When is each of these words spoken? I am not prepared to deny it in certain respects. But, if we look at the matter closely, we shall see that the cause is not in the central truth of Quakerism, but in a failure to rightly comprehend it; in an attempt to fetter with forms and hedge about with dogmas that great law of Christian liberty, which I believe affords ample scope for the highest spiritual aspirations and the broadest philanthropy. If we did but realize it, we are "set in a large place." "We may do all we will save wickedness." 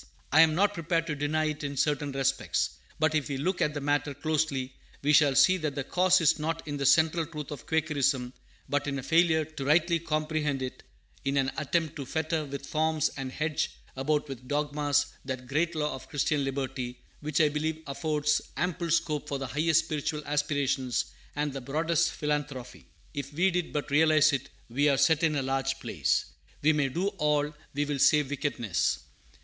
I 0.31 0.41
am 0.41 0.55
not 0.55 0.73
prepared 0.73 1.05
to 1.05 1.15
deny 1.15 1.45
it 1.45 1.63
in 1.63 1.77
certain 1.77 2.11
respects. 2.11 2.71
But, 2.97 3.13
if 3.13 3.29
we 3.29 3.37
look 3.37 3.61
at 3.61 3.75
the 3.75 3.81
matter 3.81 4.15
closely, 4.15 4.73
we 5.03 5.13
shall 5.13 5.35
see 5.35 5.57
that 5.57 5.75
the 5.75 5.83
cause 5.83 6.19
is 6.21 6.39
not 6.39 6.67
in 6.67 6.77
the 6.77 6.87
central 6.87 7.23
truth 7.23 7.51
of 7.51 7.67
Quakerism, 7.67 8.33
but 8.67 8.87
in 8.87 8.97
a 8.97 9.03
failure 9.03 9.45
to 9.45 9.63
rightly 9.63 9.99
comprehend 9.99 10.63
it; 10.63 10.81
in 11.23 11.37
an 11.37 11.51
attempt 11.55 11.95
to 11.97 12.07
fetter 12.07 12.45
with 12.45 12.65
forms 12.65 13.11
and 13.15 13.31
hedge 13.31 13.69
about 13.95 14.27
with 14.27 14.47
dogmas 14.47 15.05
that 15.23 15.45
great 15.45 15.75
law 15.75 15.93
of 15.93 16.09
Christian 16.09 16.43
liberty, 16.43 16.99
which 17.19 17.39
I 17.39 17.49
believe 17.49 17.83
affords 17.85 18.41
ample 18.57 18.89
scope 18.89 19.27
for 19.29 19.37
the 19.37 19.45
highest 19.45 19.85
spiritual 19.85 20.23
aspirations 20.25 21.13
and 21.35 21.53
the 21.53 21.61
broadest 21.61 22.11
philanthropy. 22.13 22.87
If 23.13 23.31
we 23.33 23.51
did 23.51 23.71
but 23.71 23.91
realize 23.91 24.33
it, 24.33 24.49
we 24.67 24.89
are 24.89 24.97
"set 24.97 25.21
in 25.21 25.35
a 25.35 25.43
large 25.43 25.77
place." 25.79 26.25
"We 26.63 26.73
may 26.73 26.89
do 26.89 27.09
all 27.19 27.53
we 27.75 27.85
will 27.85 27.99
save 27.99 28.31
wickedness." 28.31 29.01